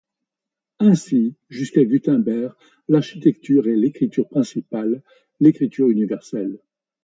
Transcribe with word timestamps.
Ainsi, 0.79 1.35
jusqu'à 1.49 1.83
Gutenberg, 1.85 2.55
l'architecture 2.87 3.67
est 3.67 3.75
l'écriture 3.75 4.27
principale, 4.27 5.03
l'écriture 5.39 5.91
universelle. 5.91 6.57